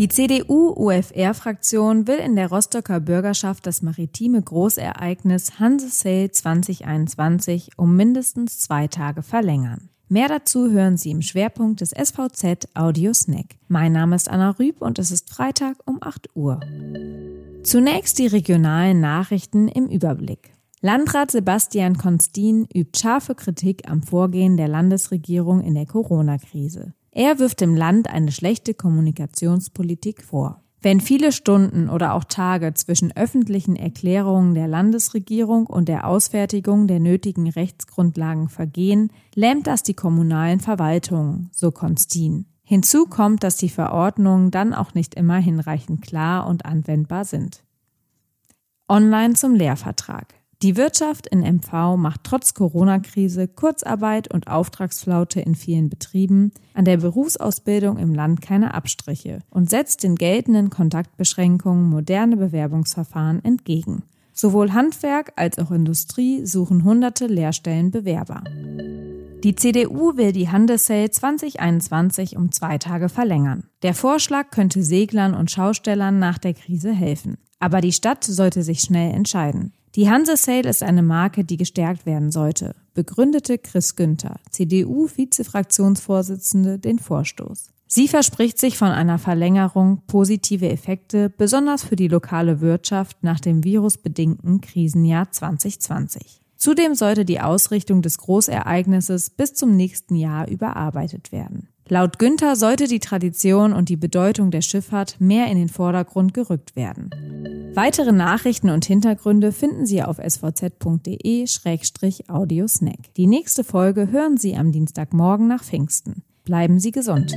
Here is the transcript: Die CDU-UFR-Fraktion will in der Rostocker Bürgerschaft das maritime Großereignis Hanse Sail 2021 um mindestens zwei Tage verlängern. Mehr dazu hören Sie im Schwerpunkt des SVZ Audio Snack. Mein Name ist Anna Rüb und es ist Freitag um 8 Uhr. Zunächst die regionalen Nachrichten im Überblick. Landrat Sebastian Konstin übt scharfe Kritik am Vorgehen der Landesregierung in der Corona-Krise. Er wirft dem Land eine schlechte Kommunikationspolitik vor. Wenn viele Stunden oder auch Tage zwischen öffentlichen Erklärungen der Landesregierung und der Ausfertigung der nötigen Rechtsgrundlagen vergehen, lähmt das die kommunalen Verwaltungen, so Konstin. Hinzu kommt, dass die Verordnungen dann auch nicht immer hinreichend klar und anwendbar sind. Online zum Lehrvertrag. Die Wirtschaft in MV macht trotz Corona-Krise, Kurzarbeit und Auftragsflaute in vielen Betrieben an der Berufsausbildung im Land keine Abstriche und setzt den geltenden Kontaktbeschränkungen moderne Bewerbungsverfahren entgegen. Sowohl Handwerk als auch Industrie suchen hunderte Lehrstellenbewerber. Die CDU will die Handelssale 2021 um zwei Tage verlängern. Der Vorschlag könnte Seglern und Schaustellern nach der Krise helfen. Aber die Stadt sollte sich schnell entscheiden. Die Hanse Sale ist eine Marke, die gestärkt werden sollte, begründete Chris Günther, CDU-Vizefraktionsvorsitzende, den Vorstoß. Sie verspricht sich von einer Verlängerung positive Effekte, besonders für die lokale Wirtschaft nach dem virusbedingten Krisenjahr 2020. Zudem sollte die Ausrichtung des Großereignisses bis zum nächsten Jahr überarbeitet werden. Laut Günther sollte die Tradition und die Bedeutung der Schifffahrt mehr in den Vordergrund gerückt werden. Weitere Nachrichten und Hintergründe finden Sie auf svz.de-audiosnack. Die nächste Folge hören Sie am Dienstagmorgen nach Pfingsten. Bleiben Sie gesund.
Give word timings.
Die 0.00 0.08
CDU-UFR-Fraktion 0.08 2.06
will 2.06 2.16
in 2.16 2.34
der 2.34 2.48
Rostocker 2.48 3.00
Bürgerschaft 3.00 3.66
das 3.66 3.82
maritime 3.82 4.40
Großereignis 4.40 5.60
Hanse 5.60 5.90
Sail 5.90 6.30
2021 6.30 7.72
um 7.76 7.96
mindestens 7.96 8.60
zwei 8.60 8.86
Tage 8.86 9.22
verlängern. 9.22 9.90
Mehr 10.08 10.28
dazu 10.28 10.70
hören 10.70 10.96
Sie 10.96 11.10
im 11.10 11.20
Schwerpunkt 11.20 11.82
des 11.82 11.90
SVZ 11.90 12.68
Audio 12.72 13.12
Snack. 13.12 13.56
Mein 13.68 13.92
Name 13.92 14.16
ist 14.16 14.30
Anna 14.30 14.52
Rüb 14.52 14.80
und 14.80 14.98
es 14.98 15.10
ist 15.10 15.28
Freitag 15.28 15.76
um 15.84 15.98
8 16.00 16.30
Uhr. 16.34 16.60
Zunächst 17.62 18.18
die 18.18 18.28
regionalen 18.28 19.02
Nachrichten 19.02 19.68
im 19.68 19.86
Überblick. 19.86 20.54
Landrat 20.80 21.30
Sebastian 21.30 21.98
Konstin 21.98 22.66
übt 22.74 22.98
scharfe 22.98 23.34
Kritik 23.34 23.86
am 23.86 24.02
Vorgehen 24.02 24.56
der 24.56 24.68
Landesregierung 24.68 25.60
in 25.60 25.74
der 25.74 25.84
Corona-Krise. 25.84 26.94
Er 27.12 27.38
wirft 27.38 27.60
dem 27.60 27.74
Land 27.74 28.08
eine 28.08 28.32
schlechte 28.32 28.74
Kommunikationspolitik 28.74 30.22
vor. 30.22 30.62
Wenn 30.82 31.00
viele 31.00 31.30
Stunden 31.30 31.90
oder 31.90 32.14
auch 32.14 32.24
Tage 32.24 32.72
zwischen 32.72 33.14
öffentlichen 33.14 33.76
Erklärungen 33.76 34.54
der 34.54 34.66
Landesregierung 34.66 35.66
und 35.66 35.88
der 35.88 36.06
Ausfertigung 36.06 36.86
der 36.86 37.00
nötigen 37.00 37.50
Rechtsgrundlagen 37.50 38.48
vergehen, 38.48 39.12
lähmt 39.34 39.66
das 39.66 39.82
die 39.82 39.92
kommunalen 39.92 40.60
Verwaltungen, 40.60 41.50
so 41.52 41.70
Konstin. 41.70 42.46
Hinzu 42.62 43.06
kommt, 43.06 43.42
dass 43.42 43.56
die 43.56 43.68
Verordnungen 43.68 44.50
dann 44.50 44.72
auch 44.72 44.94
nicht 44.94 45.16
immer 45.16 45.36
hinreichend 45.36 46.02
klar 46.02 46.46
und 46.46 46.64
anwendbar 46.64 47.26
sind. 47.26 47.62
Online 48.88 49.34
zum 49.34 49.54
Lehrvertrag. 49.54 50.39
Die 50.62 50.76
Wirtschaft 50.76 51.26
in 51.26 51.40
MV 51.40 51.96
macht 51.96 52.20
trotz 52.22 52.52
Corona-Krise, 52.52 53.48
Kurzarbeit 53.48 54.32
und 54.32 54.46
Auftragsflaute 54.46 55.40
in 55.40 55.54
vielen 55.54 55.88
Betrieben 55.88 56.52
an 56.74 56.84
der 56.84 56.98
Berufsausbildung 56.98 57.96
im 57.96 58.14
Land 58.14 58.42
keine 58.42 58.74
Abstriche 58.74 59.38
und 59.48 59.70
setzt 59.70 60.02
den 60.02 60.16
geltenden 60.16 60.68
Kontaktbeschränkungen 60.68 61.88
moderne 61.88 62.36
Bewerbungsverfahren 62.36 63.42
entgegen. 63.42 64.02
Sowohl 64.34 64.74
Handwerk 64.74 65.32
als 65.36 65.58
auch 65.58 65.70
Industrie 65.70 66.44
suchen 66.44 66.84
hunderte 66.84 67.26
Lehrstellenbewerber. 67.26 68.44
Die 69.42 69.54
CDU 69.54 70.18
will 70.18 70.32
die 70.32 70.50
Handelssale 70.50 71.10
2021 71.10 72.36
um 72.36 72.52
zwei 72.52 72.76
Tage 72.76 73.08
verlängern. 73.08 73.64
Der 73.82 73.94
Vorschlag 73.94 74.50
könnte 74.50 74.82
Seglern 74.82 75.34
und 75.34 75.50
Schaustellern 75.50 76.18
nach 76.18 76.36
der 76.36 76.52
Krise 76.52 76.92
helfen. 76.92 77.38
Aber 77.58 77.80
die 77.80 77.92
Stadt 77.92 78.24
sollte 78.24 78.62
sich 78.62 78.80
schnell 78.80 79.14
entscheiden. 79.14 79.72
Die 79.96 80.08
Hanse 80.08 80.36
Sale 80.36 80.68
ist 80.68 80.84
eine 80.84 81.02
Marke, 81.02 81.44
die 81.44 81.56
gestärkt 81.56 82.06
werden 82.06 82.30
sollte, 82.30 82.76
begründete 82.94 83.58
Chris 83.58 83.96
Günther, 83.96 84.36
CDU-Vizefraktionsvorsitzende, 84.50 86.78
den 86.78 87.00
Vorstoß. 87.00 87.72
Sie 87.88 88.06
verspricht 88.06 88.58
sich 88.58 88.78
von 88.78 88.92
einer 88.92 89.18
Verlängerung 89.18 90.02
positive 90.06 90.70
Effekte, 90.70 91.28
besonders 91.28 91.82
für 91.82 91.96
die 91.96 92.06
lokale 92.06 92.60
Wirtschaft 92.60 93.24
nach 93.24 93.40
dem 93.40 93.64
virusbedingten 93.64 94.60
Krisenjahr 94.60 95.32
2020. 95.32 96.40
Zudem 96.56 96.94
sollte 96.94 97.24
die 97.24 97.40
Ausrichtung 97.40 98.00
des 98.00 98.18
Großereignisses 98.18 99.30
bis 99.30 99.54
zum 99.54 99.74
nächsten 99.74 100.14
Jahr 100.14 100.46
überarbeitet 100.46 101.32
werden. 101.32 101.66
Laut 101.90 102.18
Günther 102.20 102.54
sollte 102.54 102.86
die 102.86 103.00
Tradition 103.00 103.72
und 103.72 103.88
die 103.88 103.96
Bedeutung 103.96 104.52
der 104.52 104.60
Schifffahrt 104.60 105.20
mehr 105.20 105.48
in 105.48 105.58
den 105.58 105.68
Vordergrund 105.68 106.34
gerückt 106.34 106.76
werden. 106.76 107.10
Weitere 107.74 108.12
Nachrichten 108.12 108.70
und 108.70 108.84
Hintergründe 108.84 109.50
finden 109.50 109.86
Sie 109.86 110.00
auf 110.00 110.18
svz.de-audiosnack. 110.18 113.14
Die 113.16 113.26
nächste 113.26 113.64
Folge 113.64 114.12
hören 114.12 114.36
Sie 114.36 114.54
am 114.54 114.70
Dienstagmorgen 114.70 115.48
nach 115.48 115.64
Pfingsten. 115.64 116.22
Bleiben 116.44 116.78
Sie 116.78 116.92
gesund. 116.92 117.34